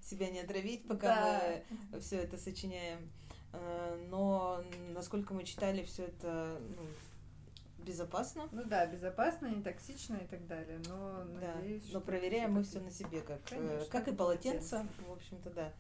себя 0.01 0.31
не 0.31 0.39
отравить, 0.39 0.87
пока 0.87 1.61
мы 1.91 1.99
все 1.99 2.19
это 2.19 2.39
сочиняем. 2.39 3.11
Э, 3.55 4.07
но 4.11 4.63
насколько 4.93 5.35
мы 5.35 5.45
читали, 5.45 5.85
все 5.85 6.05
это 6.05 6.59
ну, 6.77 7.85
безопасно. 7.85 8.49
Ну 8.53 8.65
да, 8.65 8.87
безопасно, 8.87 9.47
не 9.47 9.63
токсично 9.63 10.17
и 10.17 10.27
так 10.27 10.47
далее. 10.47 10.81
Но 10.89 11.25
да, 11.41 11.55
надеюсь, 11.57 11.91
но 11.93 12.01
проверяем 12.01 12.53
мы 12.53 12.65
все 12.65 12.81
на 12.81 12.91
себе, 12.91 13.21
как, 13.21 13.41
э, 13.53 13.57
Конечно, 13.57 13.87
как 13.91 14.09
и 14.09 14.13
полотенце, 14.13 14.87
в 15.07 15.13
общем-то, 15.13 15.51
да. 15.51 15.73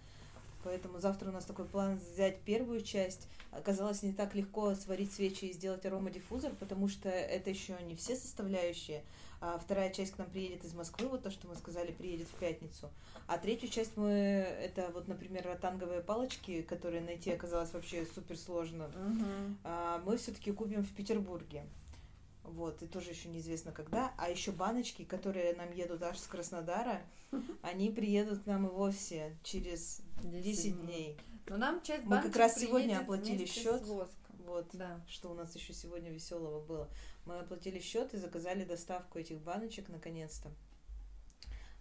Поэтому 0.64 0.98
завтра 0.98 1.28
у 1.28 1.32
нас 1.32 1.44
такой 1.44 1.66
план 1.66 1.96
взять 1.96 2.40
первую 2.40 2.80
часть. 2.80 3.28
Оказалось 3.52 4.02
не 4.02 4.12
так 4.12 4.34
легко 4.34 4.74
сварить 4.74 5.12
свечи 5.12 5.44
и 5.44 5.52
сделать 5.52 5.86
аромадиффузор, 5.86 6.52
потому 6.52 6.88
что 6.88 7.08
это 7.08 7.50
еще 7.50 7.76
не 7.86 7.94
все 7.94 8.16
составляющие. 8.16 9.04
А 9.40 9.58
вторая 9.58 9.90
часть 9.90 10.14
к 10.14 10.18
нам 10.18 10.30
приедет 10.30 10.64
из 10.64 10.72
Москвы, 10.72 11.06
вот 11.06 11.22
то, 11.22 11.30
что 11.30 11.46
мы 11.46 11.54
сказали, 11.54 11.92
приедет 11.92 12.28
в 12.28 12.34
пятницу. 12.34 12.90
А 13.26 13.36
третью 13.36 13.68
часть 13.68 13.96
мы, 13.96 14.08
это 14.08 14.90
вот, 14.94 15.06
например, 15.06 15.44
ротанговые 15.46 16.00
палочки, 16.00 16.62
которые 16.62 17.02
найти 17.02 17.30
оказалось 17.30 17.72
вообще 17.74 18.06
супер 18.06 18.38
сложно. 18.38 18.84
Uh-huh. 18.84 19.54
А, 19.64 20.02
мы 20.06 20.16
все-таки 20.16 20.50
купим 20.50 20.82
в 20.82 20.94
Петербурге. 20.94 21.64
Вот, 22.44 22.82
и 22.82 22.86
тоже 22.86 23.10
еще 23.10 23.28
неизвестно 23.28 23.72
когда. 23.72 24.12
А 24.18 24.30
еще 24.30 24.52
баночки, 24.52 25.04
которые 25.04 25.54
нам 25.54 25.72
едут 25.72 26.02
аж 26.02 26.18
с 26.18 26.26
Краснодара, 26.26 27.02
они 27.62 27.90
приедут 27.90 28.42
к 28.44 28.46
нам 28.46 28.66
и 28.66 28.70
вовсе 28.70 29.36
через 29.42 30.02
10 30.22 30.80
дней. 30.82 31.16
Но 31.46 31.56
нам 31.56 31.82
часть 31.82 32.04
Мы 32.04 32.22
как 32.22 32.36
раз 32.36 32.56
сегодня 32.56 33.00
оплатили 33.00 33.44
счет. 33.44 33.82
Вот, 34.46 34.66
да. 34.72 35.00
что 35.08 35.30
у 35.30 35.34
нас 35.34 35.54
еще 35.54 35.72
сегодня 35.72 36.10
веселого 36.10 36.64
было. 36.64 36.88
Мы 37.26 37.38
оплатили 37.38 37.80
счет 37.80 38.12
и 38.14 38.18
заказали 38.18 38.64
доставку 38.64 39.18
этих 39.18 39.40
баночек 39.40 39.88
наконец-то. 39.88 40.50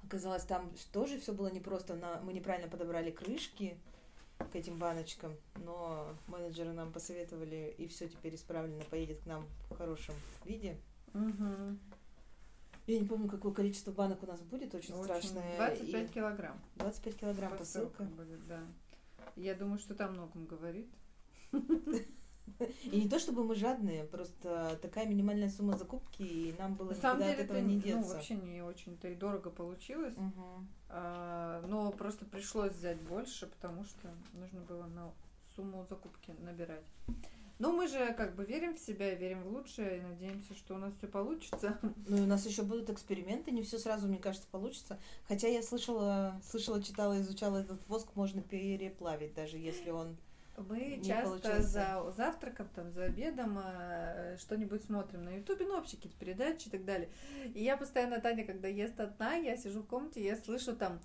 Оказалось, 0.06 0.44
там 0.44 0.72
тоже 0.92 1.20
все 1.20 1.34
было 1.34 1.48
непросто. 1.48 2.22
Мы 2.24 2.34
неправильно 2.34 2.70
подобрали 2.70 3.12
крышки 3.12 3.78
к 4.38 4.56
этим 4.56 4.78
баночкам, 4.78 5.36
но 5.64 6.16
менеджеры 6.28 6.74
нам 6.74 6.92
посоветовали, 6.92 7.74
и 7.78 7.88
все 7.88 8.10
теперь 8.10 8.36
исправлено, 8.36 8.84
поедет 8.90 9.22
к 9.22 9.26
нам 9.26 9.48
в 9.70 9.78
хорошем 9.78 10.16
виде. 10.46 10.78
Угу. 11.14 11.78
Я 12.86 13.00
не 13.00 13.08
помню, 13.08 13.30
какое 13.30 13.54
количество 13.54 13.92
банок 13.92 14.24
у 14.24 14.28
нас 14.28 14.42
будет, 14.42 14.76
очень, 14.76 14.94
очень 14.94 15.04
страшное. 15.04 15.56
25 15.56 16.10
и... 16.10 16.14
килограмм. 16.14 16.60
25 16.76 17.16
килограмм 17.16 17.58
посылка. 17.58 18.04
Будет, 18.04 18.46
да. 18.48 18.62
Я 19.36 19.56
думаю, 19.56 19.80
что 19.80 19.96
там 19.96 20.14
многом 20.14 20.46
говорит. 20.46 20.90
И 22.84 23.02
не 23.02 23.10
то 23.10 23.20
чтобы 23.20 23.44
мы 23.44 23.56
жадные, 23.56 24.04
просто 24.04 24.78
такая 24.82 25.08
минимальная 25.08 25.50
сумма 25.50 25.78
закупки, 25.78 26.24
и 26.24 26.56
нам 26.60 26.76
было 26.76 26.90
На 26.90 26.96
никуда 26.96 27.18
деле, 27.18 27.32
от 27.32 27.40
этого 27.40 27.58
это, 27.58 27.66
не 27.66 27.76
ну, 27.76 27.82
деться. 27.82 28.02
Ну, 28.02 28.14
вообще 28.14 28.36
не 28.36 28.62
очень-то 28.62 29.08
и 29.08 29.16
дорого 29.16 29.50
получилось. 29.50 30.18
Угу. 30.18 30.68
А, 30.90 31.66
но 31.68 31.92
просто 31.92 32.26
пришлось 32.26 32.74
взять 32.74 33.00
больше, 33.02 33.48
потому 33.48 33.86
что 33.86 34.10
нужно 34.34 34.62
было 34.62 34.86
на 34.88 35.14
сумму 35.56 35.86
закупки 35.90 36.36
набирать. 36.40 36.86
Но 37.64 37.72
мы 37.72 37.88
же 37.88 38.14
как 38.18 38.36
бы 38.36 38.44
верим 38.44 38.76
в 38.76 38.80
себя, 38.80 39.16
верим 39.16 39.44
в 39.44 39.48
лучшее 39.48 40.00
и 40.00 40.02
надеемся, 40.02 40.54
что 40.54 40.76
у 40.76 40.78
нас 40.78 40.94
все 40.98 41.08
получится. 41.08 41.80
Ну 42.10 42.18
и 42.18 42.20
у 42.20 42.26
нас 42.26 42.46
еще 42.46 42.62
будут 42.64 42.90
эксперименты, 42.90 43.52
не 43.52 43.64
все 43.64 43.78
сразу, 43.80 44.06
мне 44.06 44.18
кажется, 44.18 44.46
получится. 44.52 45.00
Хотя 45.30 45.48
я 45.48 45.64
слышала, 45.64 46.42
слышала, 46.44 46.84
читала, 46.84 47.22
изучала 47.22 47.60
этот 47.60 47.88
воск, 47.88 48.10
можно 48.16 48.42
переплавить, 48.42 49.34
даже 49.34 49.58
если 49.58 49.92
он 49.92 50.18
мы 50.58 50.98
не 50.98 51.06
часто 51.06 51.40
получился. 51.40 51.64
за 51.64 52.12
завтраком, 52.18 52.68
там, 52.76 52.92
за 52.92 53.06
обедом 53.06 53.58
э, 53.64 54.36
что-нибудь 54.42 54.84
смотрим 54.84 55.24
на 55.24 55.38
Ютубе, 55.38 55.66
ну, 55.66 55.78
вообще 55.78 55.96
какие-то 55.96 56.20
передачи 56.20 56.68
и 56.68 56.70
так 56.70 56.84
далее. 56.84 57.08
И 57.54 57.64
я 57.64 57.78
постоянно, 57.78 58.20
Таня, 58.20 58.44
когда 58.44 58.68
ест 58.68 59.00
одна, 59.00 59.36
я 59.36 59.56
сижу 59.56 59.84
в 59.84 59.88
комнате, 59.88 60.22
я 60.22 60.36
слышу 60.36 60.76
там 60.76 61.00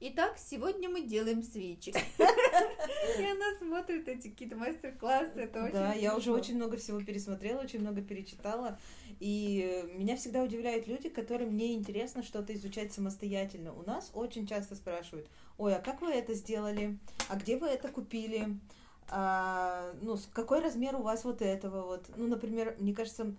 Итак, 0.00 0.36
сегодня 0.36 0.90
мы 0.90 1.02
делаем 1.02 1.42
свечи. 1.42 1.94
И 3.18 3.24
она 3.24 3.56
смотрит 3.58 4.08
эти 4.08 4.28
какие-то 4.28 4.56
мастер-классы. 4.56 5.40
Это 5.40 5.62
очень 5.62 5.72
Да, 5.72 5.92
я 5.94 6.16
уже 6.16 6.32
очень 6.32 6.56
много 6.56 6.76
всего 6.76 7.00
пересмотрела, 7.00 7.60
очень 7.60 7.80
много 7.80 8.02
перечитала. 8.02 8.78
И 9.20 9.84
меня 9.94 10.16
всегда 10.16 10.42
удивляют 10.42 10.86
люди, 10.86 11.08
которым 11.08 11.56
не 11.56 11.74
интересно 11.74 12.22
что-то 12.22 12.54
изучать 12.54 12.92
самостоятельно. 12.92 13.72
У 13.74 13.82
нас 13.82 14.10
очень 14.14 14.46
часто 14.46 14.74
спрашивают, 14.74 15.28
ой, 15.58 15.74
а 15.76 15.80
как 15.80 16.02
вы 16.02 16.10
это 16.10 16.34
сделали? 16.34 16.98
А 17.28 17.36
где 17.36 17.56
вы 17.56 17.68
это 17.68 17.88
купили? 17.88 18.58
а, 19.10 19.92
ну, 20.00 20.16
какой 20.32 20.60
размер 20.60 20.96
у 20.96 21.02
вас 21.02 21.24
вот 21.24 21.42
этого 21.42 21.82
вот? 21.82 22.06
Ну, 22.16 22.26
например, 22.26 22.74
мне 22.78 22.94
кажется, 22.94 23.34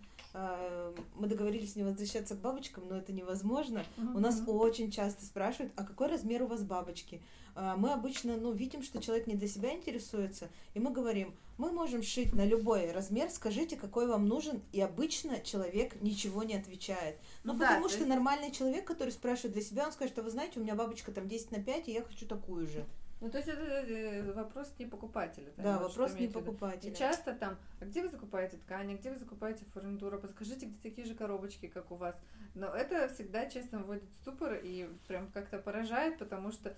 мы 1.15 1.27
договорились 1.27 1.75
не 1.75 1.83
возвращаться 1.83 2.35
к 2.35 2.41
бабочкам, 2.41 2.87
но 2.89 2.97
это 2.97 3.13
невозможно. 3.13 3.83
У 3.97 4.19
нас 4.19 4.41
очень 4.45 4.91
часто 4.91 5.25
спрашивают, 5.25 5.73
а 5.75 5.83
какой 5.83 6.07
размер 6.07 6.43
у 6.43 6.47
вас 6.47 6.63
бабочки? 6.63 7.21
А, 7.55 7.77
мы 7.77 7.93
обычно, 7.93 8.35
ну, 8.35 8.51
видим, 8.51 8.83
что 8.83 9.01
человек 9.01 9.27
не 9.27 9.35
для 9.35 9.47
себя 9.47 9.73
интересуется, 9.73 10.49
и 10.73 10.79
мы 10.79 10.91
говорим, 10.91 11.33
мы 11.57 11.71
можем 11.71 12.03
шить 12.03 12.33
на 12.33 12.45
любой 12.45 12.91
размер, 12.91 13.29
скажите, 13.29 13.77
какой 13.77 14.07
вам 14.07 14.27
нужен, 14.27 14.61
и 14.73 14.81
обычно 14.81 15.39
человек 15.39 16.01
ничего 16.01 16.43
не 16.43 16.55
отвечает. 16.55 17.17
Ну, 17.45 17.53
ну 17.53 17.59
потому 17.59 17.83
да, 17.83 17.89
что 17.89 17.99
есть... 17.99 18.09
нормальный 18.09 18.51
человек, 18.51 18.85
который 18.85 19.11
спрашивает 19.11 19.53
для 19.53 19.61
себя, 19.61 19.85
он 19.85 19.93
скажет, 19.93 20.13
что 20.13 20.23
вы 20.23 20.31
знаете, 20.31 20.59
у 20.59 20.63
меня 20.63 20.75
бабочка 20.75 21.13
там 21.13 21.29
10 21.29 21.51
на 21.51 21.63
5, 21.63 21.87
и 21.87 21.93
я 21.93 22.01
хочу 22.01 22.27
такую 22.27 22.67
же. 22.67 22.85
Ну, 23.21 23.29
то 23.29 23.37
есть 23.37 23.49
это 23.49 23.61
э, 23.61 24.33
вопрос 24.33 24.73
не 24.77 24.85
покупателя. 24.85 25.51
Да, 25.57 25.79
вопрос 25.79 26.13
не 26.15 26.27
покупателя. 26.27 26.91
И 26.91 26.95
часто 26.95 27.33
там, 27.33 27.57
а 27.79 27.85
где 27.85 28.01
вы 28.01 28.09
закупаете 28.09 28.57
ткани, 28.57 28.95
где 28.95 29.09
вы 29.09 29.17
закупаете 29.17 29.63
фурнитуру, 29.65 30.19
подскажите, 30.19 30.65
где 30.65 30.77
такие 30.81 31.07
же 31.07 31.15
коробочки, 31.15 31.67
как 31.67 31.91
у 31.91 31.95
вас. 31.95 32.21
Но 32.55 32.67
это 32.67 33.07
всегда, 33.07 33.45
честно, 33.45 33.79
вводит 33.79 34.09
в 34.09 34.15
ступор 34.15 34.59
и 34.61 34.89
прям 35.07 35.31
как-то 35.31 35.59
поражает, 35.59 36.19
потому 36.19 36.51
что, 36.51 36.75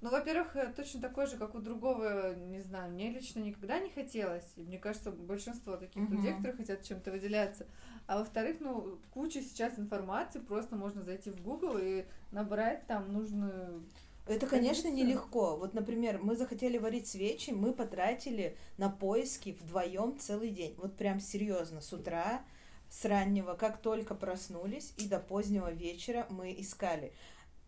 ну, 0.00 0.08
во-первых, 0.08 0.56
э, 0.56 0.72
точно 0.74 1.02
такой 1.02 1.26
же, 1.26 1.36
как 1.36 1.54
у 1.54 1.58
другого, 1.58 2.34
не 2.34 2.60
знаю, 2.60 2.90
мне 2.90 3.10
лично 3.10 3.40
никогда 3.40 3.78
не 3.78 3.90
хотелось. 3.90 4.50
И 4.56 4.62
мне 4.62 4.78
кажется, 4.78 5.12
большинство 5.12 5.76
таких 5.76 6.04
угу. 6.04 6.14
людей, 6.14 6.32
которые 6.32 6.56
хотят 6.56 6.84
чем-то 6.84 7.10
выделяться. 7.10 7.66
А 8.06 8.18
во-вторых, 8.18 8.56
ну, 8.60 8.98
куча 9.12 9.42
сейчас 9.42 9.78
информации, 9.78 10.38
просто 10.38 10.74
можно 10.74 11.02
зайти 11.02 11.30
в 11.30 11.42
Google 11.42 11.76
и 11.76 12.06
набрать 12.32 12.86
там 12.86 13.12
нужную 13.12 13.84
это, 14.26 14.46
конечно, 14.46 14.88
нелегко. 14.88 15.56
Вот, 15.56 15.74
например, 15.74 16.18
мы 16.20 16.36
захотели 16.36 16.78
варить 16.78 17.06
свечи, 17.06 17.50
мы 17.50 17.72
потратили 17.72 18.56
на 18.76 18.90
поиски 18.90 19.56
вдвоем 19.60 20.18
целый 20.18 20.50
день. 20.50 20.74
Вот 20.78 20.96
прям 20.96 21.20
серьезно, 21.20 21.80
с 21.80 21.92
утра, 21.92 22.42
с 22.90 23.04
раннего, 23.04 23.54
как 23.54 23.78
только 23.78 24.14
проснулись, 24.14 24.92
и 24.96 25.06
до 25.06 25.20
позднего 25.20 25.70
вечера 25.70 26.26
мы 26.28 26.54
искали. 26.58 27.12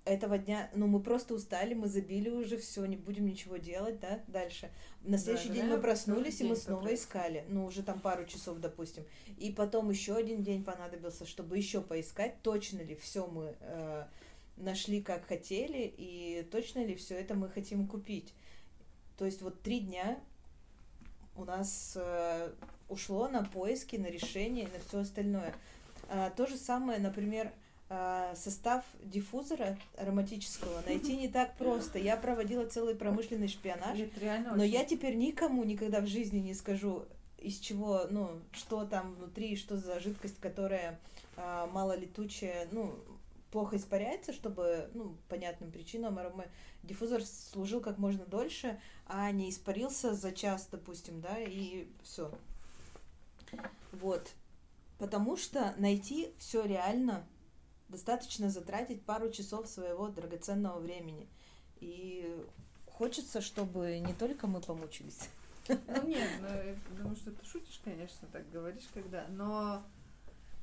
Этого 0.04 0.38
дня, 0.38 0.70
ну, 0.74 0.86
мы 0.86 1.00
просто 1.00 1.34
устали, 1.34 1.74
мы 1.74 1.86
забили 1.86 2.30
уже 2.30 2.56
все, 2.56 2.84
не 2.86 2.96
будем 2.96 3.26
ничего 3.26 3.58
делать, 3.58 4.00
да, 4.00 4.20
дальше. 4.26 4.70
На 5.02 5.18
следующий 5.18 5.48
да, 5.48 5.54
день 5.54 5.68
да, 5.68 5.76
мы 5.76 5.82
проснулись, 5.82 6.40
и 6.40 6.44
мы 6.44 6.56
снова 6.56 6.78
потратили. 6.78 6.98
искали, 6.98 7.44
ну, 7.48 7.66
уже 7.66 7.82
там 7.82 8.00
пару 8.00 8.24
часов, 8.24 8.58
допустим. 8.58 9.04
И 9.36 9.52
потом 9.52 9.90
еще 9.90 10.16
один 10.16 10.42
день 10.42 10.64
понадобился, 10.64 11.26
чтобы 11.26 11.58
еще 11.58 11.82
поискать, 11.82 12.40
точно 12.42 12.80
ли 12.80 12.96
все 12.96 13.26
мы 13.26 13.54
э, 13.60 14.06
нашли, 14.60 15.00
как 15.02 15.26
хотели, 15.26 15.92
и 15.96 16.46
точно 16.50 16.84
ли 16.84 16.94
все 16.94 17.14
это 17.16 17.34
мы 17.34 17.48
хотим 17.48 17.86
купить. 17.86 18.32
То 19.16 19.24
есть 19.24 19.42
вот 19.42 19.62
три 19.62 19.80
дня 19.80 20.18
у 21.36 21.44
нас 21.44 21.94
э, 21.96 22.52
ушло 22.88 23.28
на 23.28 23.44
поиски, 23.44 23.96
на 23.96 24.06
решение 24.06 24.64
и 24.64 24.72
на 24.72 24.78
все 24.80 25.00
остальное. 25.00 25.54
А, 26.08 26.30
то 26.30 26.46
же 26.46 26.56
самое, 26.56 26.98
например, 26.98 27.52
а, 27.90 28.34
состав 28.34 28.84
диффузора 29.02 29.78
ароматического 29.96 30.82
найти 30.86 31.16
не 31.16 31.28
так 31.28 31.56
просто. 31.56 31.98
Я 31.98 32.16
проводила 32.16 32.66
целый 32.66 32.94
промышленный 32.94 33.48
шпионаж, 33.48 33.98
но 34.54 34.64
я 34.64 34.84
теперь 34.84 35.16
никому 35.16 35.64
никогда 35.64 36.00
в 36.00 36.06
жизни 36.06 36.38
не 36.38 36.54
скажу, 36.54 37.04
из 37.38 37.58
чего, 37.58 38.06
ну, 38.10 38.40
что 38.52 38.84
там 38.84 39.14
внутри, 39.14 39.56
что 39.56 39.76
за 39.76 40.00
жидкость, 40.00 40.40
которая 40.40 40.98
а, 41.36 41.66
малолетучая, 41.68 42.68
ну, 42.72 42.94
плохо 43.50 43.76
испаряется, 43.76 44.32
чтобы, 44.32 44.90
ну, 44.94 45.16
понятным 45.28 45.70
причинам 45.70 46.18
диффузор 46.82 47.22
служил 47.22 47.80
как 47.80 47.98
можно 47.98 48.24
дольше, 48.26 48.80
а 49.06 49.30
не 49.30 49.50
испарился 49.50 50.14
за 50.14 50.32
час, 50.32 50.68
допустим, 50.70 51.20
да, 51.20 51.38
и 51.38 51.88
все. 52.02 52.30
Вот. 53.92 54.32
Потому 54.98 55.36
что 55.36 55.74
найти 55.78 56.32
все 56.38 56.64
реально 56.64 57.26
достаточно 57.88 58.50
затратить 58.50 59.02
пару 59.02 59.30
часов 59.30 59.68
своего 59.68 60.08
драгоценного 60.08 60.78
времени. 60.78 61.28
И 61.80 62.36
хочется, 62.86 63.40
чтобы 63.40 63.98
не 64.00 64.12
только 64.12 64.46
мы 64.46 64.60
помучились. 64.60 65.28
Ну 65.68 66.06
нет, 66.06 66.28
ну, 66.40 66.48
я 66.48 66.76
думаю, 66.96 67.16
что 67.16 67.30
ты 67.30 67.44
шутишь, 67.46 67.80
конечно, 67.84 68.26
так 68.32 68.50
говоришь, 68.50 68.88
когда, 68.92 69.26
но 69.28 69.82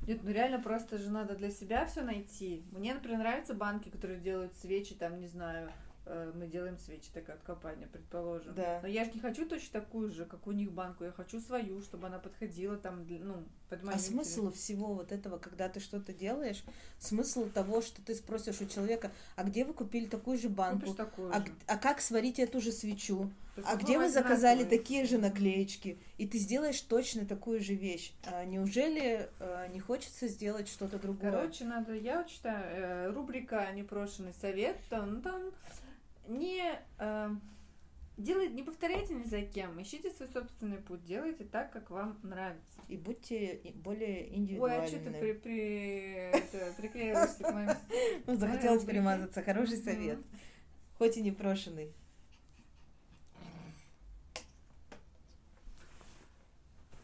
нет, 0.08 0.24
ну 0.24 0.32
реально 0.32 0.60
просто 0.60 0.98
же 0.98 1.10
надо 1.10 1.36
для 1.36 1.50
себя 1.50 1.86
все 1.86 2.02
найти. 2.02 2.64
Мне, 2.72 2.94
например, 2.94 3.20
нравятся 3.20 3.54
банки, 3.54 3.90
которые 3.90 4.20
делают 4.20 4.56
свечи, 4.58 4.96
там, 4.96 5.20
не 5.20 5.28
знаю, 5.28 5.72
Э, 6.08 6.32
мы 6.36 6.48
делаем 6.48 6.78
свечи, 6.78 7.10
такая 7.12 7.38
компания, 7.38 7.88
предположим. 7.88 8.54
Да. 8.54 8.80
Но 8.82 8.88
я 8.88 9.06
же 9.06 9.12
не 9.14 9.20
хочу 9.20 9.48
точно 9.48 9.82
такую 9.82 10.12
же, 10.12 10.26
как 10.26 10.46
у 10.46 10.52
них 10.52 10.72
банку. 10.72 11.04
Я 11.04 11.12
хочу 11.12 11.40
свою, 11.40 11.82
чтобы 11.82 12.08
она 12.08 12.20
подходила 12.20 12.78
там, 12.78 13.06
ну, 13.08 13.44
под 13.70 13.84
моим 13.84 13.98
А 13.98 14.00
смысл 14.00 14.52
всего 14.52 14.94
вот 14.94 15.12
этого, 15.12 15.40
когда 15.40 15.68
ты 15.68 15.80
что-то 15.80 16.14
делаешь, 16.14 16.64
смысл 17.00 17.50
того, 17.50 17.82
что 17.82 18.04
ты 18.04 18.14
спросишь 18.14 18.62
у 18.62 18.68
человека, 18.68 19.12
а 19.36 19.44
где 19.44 19.66
вы 19.66 19.74
купили 19.74 20.06
такую 20.06 20.38
же 20.38 20.50
банку? 20.50 20.94
такую 20.94 21.36
а, 21.36 21.40
же. 21.40 21.52
а 21.66 21.78
как 21.78 22.02
сварить 22.02 22.40
эту 22.40 22.62
же 22.62 22.72
свечу? 22.72 23.32
А 23.64 23.76
где 23.76 23.98
вы 23.98 24.10
заказали 24.10 24.64
такие 24.64 25.06
же 25.06 25.18
наклеечки? 25.18 25.98
И 26.18 26.28
ты 26.28 26.38
сделаешь 26.38 26.80
точно 26.82 27.26
такую 27.26 27.62
же 27.62 27.74
вещь. 27.74 28.14
А 28.26 28.44
неужели 28.46 29.30
э, 29.40 29.68
не 29.74 29.80
хочется 29.80 30.28
сделать 30.28 30.68
что-то 30.68 31.00
другое? 31.00 31.32
Короче, 31.32 31.64
надо, 31.64 31.94
я 31.94 32.20
вот 32.20 32.30
считаю, 32.30 32.66
э, 32.66 33.12
рубрика 33.12 33.72
«Непрошенный 33.74 34.34
совет», 34.34 34.78
там, 34.90 35.22
там 35.22 35.52
не 36.28 36.80
э, 37.00 37.30
делайте, 38.18 38.54
не 38.54 38.64
повторяйте 38.64 39.14
ни 39.14 39.24
за 39.24 39.42
кем, 39.42 39.82
ищите 39.82 40.12
свой 40.12 40.30
собственный 40.30 40.78
путь, 40.78 41.04
делайте 41.06 41.44
так, 41.44 41.72
как 41.72 41.90
вам 41.90 42.20
нравится. 42.24 42.82
И 42.88 42.98
будьте 42.98 43.62
более 43.76 44.36
индивидуальны. 44.36 44.78
Ой, 44.78 44.86
а 44.86 44.88
что 44.88 45.00
ты 45.00 45.12
при, 45.12 45.34
при, 45.34 46.10
это, 46.32 46.74
приклеиваешься 46.78 47.44
к 47.44 47.52
моим... 47.52 47.70
Ну, 48.28 48.36
захотелось 48.36 48.84
примазаться. 48.84 49.42
Хороший 49.42 49.78
совет. 49.78 50.20
Хоть 50.98 51.18
и 51.18 51.22
непрошенный. 51.22 51.94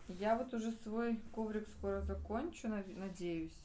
Я 0.08 0.36
вот 0.36 0.54
уже 0.54 0.72
свой 0.84 1.18
коврик 1.32 1.68
скоро 1.70 2.02
закончу, 2.02 2.68
надеюсь. 2.68 3.58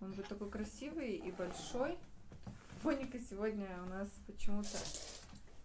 Он 0.00 0.12
будет 0.12 0.28
такой 0.28 0.50
красивый 0.50 1.12
и 1.12 1.30
большой. 1.32 1.96
Моника 2.86 3.18
сегодня 3.18 3.66
у 3.82 3.88
нас 3.88 4.08
почему-то 4.28 4.78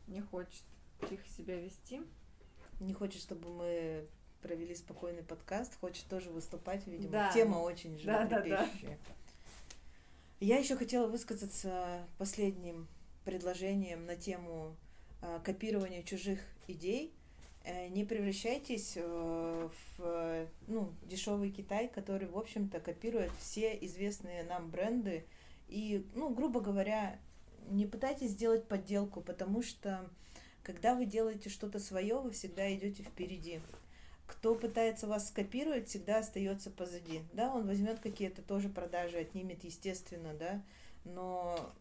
не 0.08 0.22
хочет 0.22 0.64
тихо 1.08 1.24
себя 1.38 1.56
вести. 1.56 2.02
Не 2.80 2.94
хочет, 2.94 3.22
чтобы 3.22 3.48
мы 3.48 4.08
провели 4.42 4.74
спокойный 4.74 5.22
подкаст, 5.22 5.80
хочет 5.80 6.04
тоже 6.08 6.32
выступать, 6.32 6.88
видимо. 6.88 7.12
Да. 7.12 7.32
Тема 7.32 7.58
очень 7.58 7.96
животрепещущая. 8.00 8.58
Да, 8.58 8.70
да, 8.82 8.88
да. 8.88 8.98
Я 10.40 10.58
еще 10.58 10.76
хотела 10.76 11.06
высказаться 11.06 12.08
последним 12.18 12.88
предложением 13.24 14.08
на 14.08 14.16
тему 14.16 14.76
э, 15.22 15.40
копирования 15.44 16.02
чужих 16.02 16.40
идей. 16.68 17.14
Э, 17.64 17.88
не 17.90 18.04
превращайтесь 18.04 18.94
э, 18.96 19.70
в 20.00 20.48
ну, 20.66 20.92
дешевый 21.04 21.52
Китай, 21.52 21.88
который, 21.88 22.28
в 22.28 22.36
общем-то, 22.36 22.80
копирует 22.80 23.32
все 23.40 23.78
известные 23.80 24.44
нам 24.44 24.72
бренды, 24.72 25.24
и, 25.72 26.06
ну, 26.14 26.30
грубо 26.30 26.60
говоря, 26.60 27.18
не 27.70 27.86
пытайтесь 27.86 28.32
сделать 28.32 28.68
подделку, 28.68 29.22
потому 29.22 29.64
что 29.64 30.06
когда 30.64 30.94
вы 30.96 31.06
делаете 31.06 31.50
что-то 31.50 31.80
свое, 31.80 32.20
вы 32.20 32.32
всегда 32.32 32.72
идете 32.76 33.04
впереди. 33.04 33.62
Кто 34.28 34.54
пытается 34.54 35.08
вас 35.08 35.30
скопировать, 35.30 35.88
всегда 35.88 36.20
остается 36.20 36.70
позади. 36.72 37.22
Да, 37.34 37.54
он 37.54 37.68
возьмет 37.68 38.00
какие-то 38.00 38.42
тоже 38.42 38.68
продажи, 38.68 39.18
отнимет, 39.18 39.64
естественно, 39.64 40.34
да, 40.34 40.62
но 41.06 41.74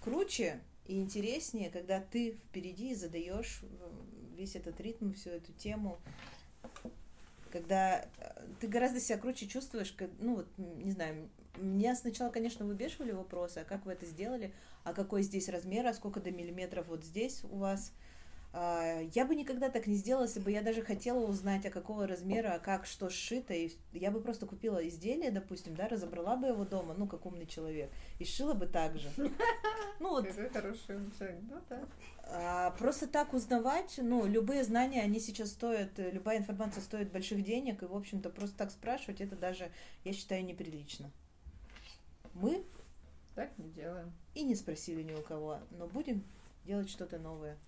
круче 0.00 0.60
и 0.86 1.00
интереснее, 1.00 1.68
когда 1.68 2.00
ты 2.00 2.32
впереди 2.32 2.94
задаешь 2.94 3.62
весь 4.36 4.54
этот 4.54 4.80
ритм, 4.80 5.12
всю 5.12 5.30
эту 5.30 5.52
тему, 5.52 5.98
когда 7.50 8.04
э, 8.18 8.46
ты 8.60 8.68
гораздо 8.68 9.00
себя 9.00 9.18
круче 9.18 9.46
чувствуешь, 9.46 9.94
ну 10.20 10.36
вот, 10.36 10.46
не 10.56 10.92
знаю, 10.92 11.28
меня 11.64 11.94
сначала, 11.94 12.30
конечно, 12.30 12.64
выбешивали 12.64 13.12
вопросы, 13.12 13.58
а 13.58 13.64
как 13.64 13.86
вы 13.86 13.92
это 13.92 14.06
сделали, 14.06 14.52
а 14.84 14.92
какой 14.92 15.22
здесь 15.22 15.48
размер, 15.48 15.86
а 15.86 15.94
сколько 15.94 16.20
до 16.20 16.30
миллиметров 16.30 16.86
вот 16.88 17.04
здесь 17.04 17.42
у 17.44 17.58
вас. 17.58 17.92
А, 18.52 19.00
я 19.14 19.24
бы 19.26 19.36
никогда 19.36 19.68
так 19.68 19.86
не 19.86 19.94
сделала, 19.94 20.24
если 20.24 20.40
бы 20.40 20.50
я 20.50 20.62
даже 20.62 20.82
хотела 20.82 21.24
узнать, 21.24 21.64
а 21.66 21.70
какого 21.70 22.06
размера, 22.06 22.54
а 22.54 22.58
как, 22.58 22.84
что 22.84 23.08
сшито. 23.08 23.54
И 23.54 23.70
я 23.92 24.10
бы 24.10 24.20
просто 24.20 24.46
купила 24.46 24.86
изделие, 24.88 25.30
допустим, 25.30 25.76
да, 25.76 25.86
разобрала 25.86 26.36
бы 26.36 26.48
его 26.48 26.64
дома, 26.64 26.94
ну, 26.96 27.06
как 27.06 27.26
умный 27.26 27.46
человек, 27.46 27.90
и 28.18 28.24
сшила 28.24 28.54
бы 28.54 28.66
так 28.66 28.98
же. 28.98 29.08
Ну, 30.00 30.08
вот. 30.08 30.26
Какой 30.26 30.48
хороший 30.48 30.96
ну 30.98 31.60
да. 31.68 31.82
А, 32.22 32.70
просто 32.70 33.06
так 33.06 33.34
узнавать, 33.34 33.96
ну, 33.98 34.26
любые 34.26 34.64
знания, 34.64 35.02
они 35.02 35.20
сейчас 35.20 35.50
стоят, 35.50 35.90
любая 35.98 36.38
информация 36.38 36.82
стоит 36.82 37.12
больших 37.12 37.44
денег, 37.44 37.82
и, 37.82 37.86
в 37.86 37.94
общем-то, 37.94 38.30
просто 38.30 38.56
так 38.56 38.70
спрашивать, 38.70 39.20
это 39.20 39.36
даже, 39.36 39.70
я 40.04 40.14
считаю, 40.14 40.42
неприлично. 40.44 41.10
Мы 42.34 42.64
так 43.34 43.56
не 43.58 43.68
делаем. 43.70 44.12
И 44.34 44.42
не 44.42 44.54
спросили 44.54 45.02
ни 45.02 45.12
у 45.12 45.22
кого, 45.22 45.58
но 45.70 45.86
будем 45.86 46.24
делать 46.64 46.90
что-то 46.90 47.18
новое. 47.18 47.58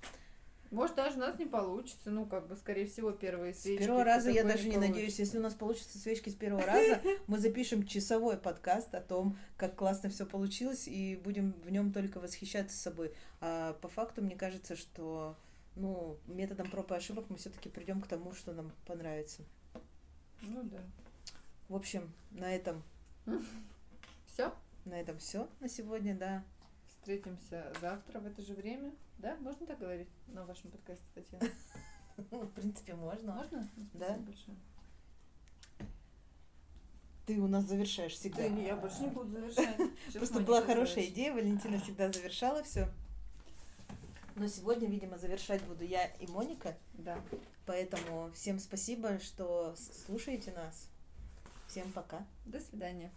Может, 0.71 0.97
даже 0.97 1.17
у 1.19 1.21
нас 1.21 1.39
не 1.39 1.45
получится. 1.45 2.11
Ну, 2.11 2.25
как 2.25 2.49
бы, 2.49 2.57
скорее 2.57 2.87
всего, 2.87 3.13
первые 3.13 3.53
свечки. 3.53 3.83
С 3.83 3.87
первого 3.87 4.05
раза 4.05 4.31
я 4.31 4.43
даже 4.43 4.65
не, 4.65 4.77
не 4.77 4.89
надеюсь. 4.89 5.19
Если 5.19 5.39
у 5.39 5.43
нас 5.43 5.53
получится 5.53 5.99
свечки 5.99 6.31
с 6.31 6.35
первого 6.35 6.65
раза, 6.65 6.99
мы 7.27 7.39
запишем 7.39 7.87
часовой 7.87 8.39
подкаст 8.39 8.95
о 8.95 9.03
том, 9.03 9.37
как 9.59 9.77
классно 9.77 10.09
все 10.09 10.25
получилось, 10.25 10.89
и 10.89 11.21
будем 11.23 11.53
в 11.63 11.71
нем 11.71 11.93
только 11.93 12.21
восхищаться 12.21 12.75
собой. 12.75 13.13
А 13.43 13.75
по 13.75 13.89
факту, 13.89 14.23
мне 14.23 14.35
кажется, 14.35 14.75
что 14.75 15.37
ну, 15.77 16.17
методом 16.27 16.71
проб 16.71 16.91
и 16.91 16.95
ошибок 16.95 17.27
мы 17.29 17.37
все-таки 17.37 17.69
придем 17.69 18.01
к 18.01 18.07
тому, 18.07 18.33
что 18.33 18.53
нам 18.53 18.73
понравится. 18.87 19.43
Ну 20.41 20.63
да. 20.63 20.81
В 21.69 21.77
общем, 21.77 22.11
на 22.31 22.55
этом 22.55 22.83
все? 24.33 24.55
На 24.85 25.01
этом 25.01 25.19
все 25.19 25.49
на 25.61 25.69
сегодня, 25.69 26.17
да. 26.17 26.43
Встретимся 26.89 27.73
завтра 27.81 28.21
в 28.21 28.27
это 28.27 28.43
же 28.43 28.55
время. 28.55 28.93
Да, 29.19 29.37
можно 29.37 29.67
так 29.67 29.79
говорить 29.79 30.09
на 30.29 30.45
вашем 30.45 30.71
подкасте, 30.71 31.05
Татьяна? 31.15 31.49
В 32.17 32.47
принципе, 32.49 32.95
можно. 32.95 33.35
Можно? 33.35 33.69
Да. 33.95 34.17
большое. 34.19 34.57
Ты 37.27 37.41
у 37.41 37.47
нас 37.47 37.65
завершаешь 37.65 38.13
всегда. 38.13 38.49
Да, 38.49 38.61
я 38.61 38.77
больше 38.77 39.01
не 39.03 39.09
буду 39.09 39.29
завершать. 39.31 39.77
Просто 40.13 40.41
была 40.41 40.63
хорошая 40.63 41.07
идея, 41.07 41.33
Валентина 41.33 41.79
всегда 41.79 42.11
завершала 42.11 42.63
все. 42.63 42.89
Но 44.35 44.49
сегодня, 44.49 44.89
видимо, 44.89 45.19
завершать 45.19 45.63
буду 45.65 45.85
я 45.85 46.07
и 46.07 46.27
Моника. 46.27 46.77
Да. 46.95 47.21
Поэтому 47.67 48.31
всем 48.33 48.59
спасибо, 48.59 49.19
что 49.21 49.75
слушаете 50.07 50.53
нас. 50.53 50.89
Всем 51.69 51.93
пока. 51.93 52.27
До 52.47 52.61
свидания. 52.61 53.13